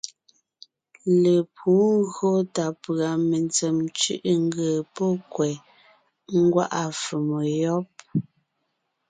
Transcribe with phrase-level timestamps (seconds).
[1.21, 5.53] Lepǔ ńgÿo tà pʉ̀a mentsèm cʉ̀ʼʉ ńgee pɔ́ kwɛ̀
[6.39, 7.85] ńgwá’a fòmo yɔ́b.